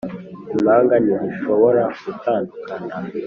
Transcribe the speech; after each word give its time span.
impanga 0.53 0.93
ntizishobora 1.03 1.83
gutandukana. 2.03 2.91